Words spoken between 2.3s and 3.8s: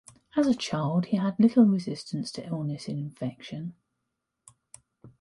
to illness and infection.